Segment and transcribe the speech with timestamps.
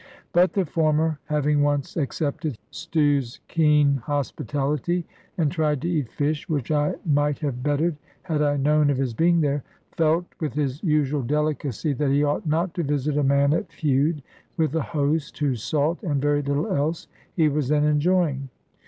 [0.33, 5.05] But the former having once accepted Stew's keen hospitality,
[5.37, 9.13] and tried to eat fish (which I might have bettered, had I known of his
[9.13, 13.53] being there), felt, with his usual delicacy, that he ought not to visit a man
[13.53, 14.23] at feud
[14.57, 18.49] with the host whose salt and very little else he was then enjoying.